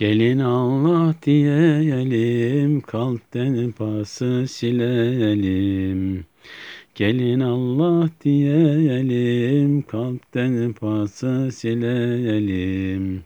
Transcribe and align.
Gelin 0.00 0.38
Allah 0.38 1.14
diyelim, 1.22 2.80
kalpten 2.80 3.72
pası 3.72 4.46
silelim. 4.48 6.24
Gelin 6.94 7.40
Allah 7.40 8.10
diyelim, 8.24 9.82
kalpten 9.82 10.72
pası 10.72 11.48
silelim. 11.52 13.22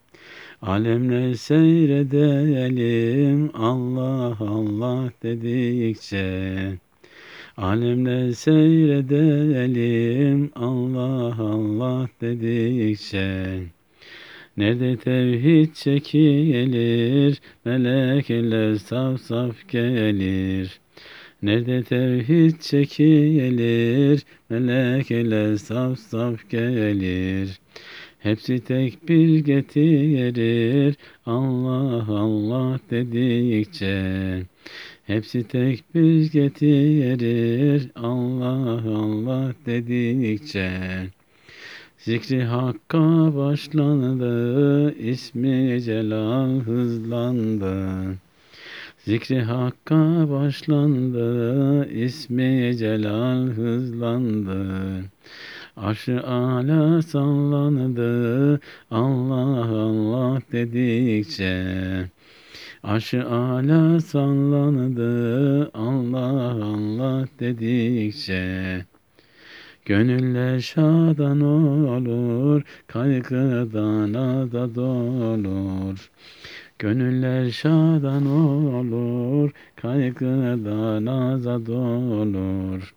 Alemler 0.63 1.35
seyredelim, 1.35 3.51
Allah 3.55 4.37
Allah 4.41 5.11
dedikçe. 5.23 6.79
Alemler 7.57 8.33
seyredelim, 8.33 10.51
Allah 10.55 11.37
Allah 11.41 12.09
dedikçe. 12.21 13.61
Nerede 14.57 14.97
tevhid 14.97 15.75
çekilir, 15.75 17.41
melekler 17.65 18.75
saf 18.75 19.21
saf 19.21 19.69
gelir. 19.69 20.81
Nerede 21.43 21.83
tevhid 21.83 22.61
çekilir, 22.61 24.23
melekler 24.51 25.57
saf 25.57 25.99
saf 25.99 26.51
gelir. 26.51 27.61
Hepsi 28.19 28.61
tekbir 28.61 29.39
getirir, 29.39 30.97
Allah 31.27 32.07
Allah 32.09 32.81
dedikçe. 32.91 34.43
Hepsi 35.07 35.49
tekbir 35.49 36.33
getirir, 36.33 37.91
Allah 37.95 38.83
Allah 38.89 39.55
dedikçe. 39.67 40.71
Zikri 42.05 42.45
Hakk'a 42.45 43.37
başlandı, 43.37 44.95
ismi 44.95 45.83
Celal 45.83 46.61
hızlandı. 46.61 47.77
Zikri 49.05 49.43
Hakk'a 49.43 50.31
başlandı, 50.31 51.89
ismi 51.89 52.77
Celal 52.77 53.47
hızlandı. 53.47 54.67
Arşı 55.77 56.23
ala 56.23 57.03
sallandı, 57.03 58.61
Allah 58.91 59.65
Allah 59.65 60.41
dedikçe. 60.53 62.11
Arşı 62.83 63.29
ala 63.29 64.01
sallandı, 64.01 65.71
Allah 65.75 66.65
Allah 66.65 67.27
dedikçe. 67.41 68.85
Gönüller 69.85 70.61
şadan 70.61 71.41
olur, 71.41 72.63
kaygıdan 72.87 74.15
ada 74.15 74.75
dolur. 74.75 76.11
Gönüller 76.79 77.51
şadan 77.51 78.27
olur, 78.27 79.51
kaygıdan 79.77 81.07
azad 81.07 81.67
olur. 81.67 82.95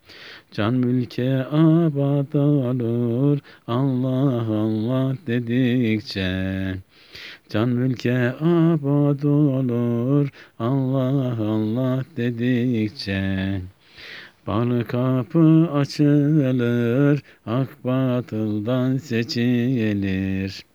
Can 0.52 0.74
mülke 0.74 1.46
abad 1.52 2.34
olur, 2.34 3.40
Allah 3.68 4.42
Allah 4.62 5.16
dedikçe. 5.28 6.76
Can 7.50 7.70
mülke 7.70 8.34
abad 8.42 9.24
olur, 9.24 10.30
Allah 10.60 11.38
Allah 11.40 12.06
dedikçe. 12.18 13.62
Bal 14.48 14.84
kapı 14.84 15.70
açılır, 15.74 17.22
hak 17.46 17.84
batıldan 17.84 18.98
seçilir. 18.98 20.66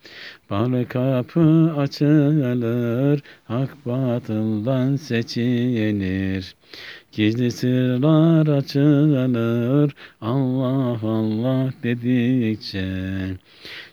Bal 0.50 0.84
kapı 0.84 1.72
açılır, 1.76 3.22
hak 3.44 3.86
batıldan 3.86 4.96
seçilir. 4.96 6.54
Gizli 7.12 7.50
sırlar 7.50 8.46
açılır, 8.46 9.94
Allah 10.20 10.98
Allah 11.02 11.72
dedikçe. 11.82 12.86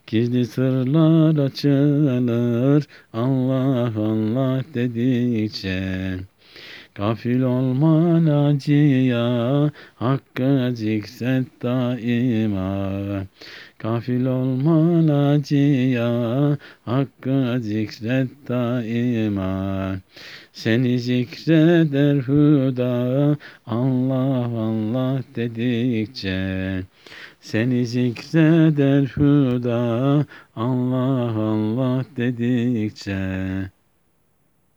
Gizli 0.08 0.46
sırlar 0.46 1.46
açılır, 1.46 2.88
Allah 3.14 3.94
Allah 3.98 4.64
dedikçe. 4.74 6.20
Gafil 7.00 7.42
olma 7.42 8.26
naciya, 8.26 9.72
Hakkı 9.96 10.72
zikret 10.76 11.48
daima. 11.62 13.26
Gafil 13.80 14.26
olma 14.26 15.08
naciya, 15.08 16.58
Hakkı 16.86 17.60
zikret 17.62 18.30
daima. 18.48 19.96
Seni 20.54 21.00
zikreder 21.00 22.18
huda, 22.18 23.38
Allah 23.66 24.46
Allah 24.68 25.22
dedikçe. 25.36 26.84
Seni 27.42 27.86
zikreder 27.86 29.06
huda, 29.16 30.26
Allah 30.56 31.32
Allah 31.52 32.06
dedikçe. 32.18 33.79